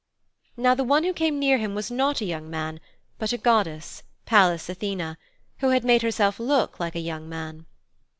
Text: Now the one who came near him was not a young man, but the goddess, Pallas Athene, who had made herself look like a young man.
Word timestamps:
Now 0.57 0.73
the 0.73 0.83
one 0.83 1.03
who 1.03 1.13
came 1.13 1.37
near 1.37 1.59
him 1.59 1.75
was 1.75 1.91
not 1.91 2.21
a 2.21 2.25
young 2.25 2.49
man, 2.49 2.79
but 3.19 3.29
the 3.29 3.37
goddess, 3.37 4.01
Pallas 4.25 4.67
Athene, 4.67 5.15
who 5.59 5.69
had 5.69 5.83
made 5.85 6.01
herself 6.01 6.39
look 6.39 6.79
like 6.79 6.95
a 6.95 6.99
young 6.99 7.29
man. 7.29 7.67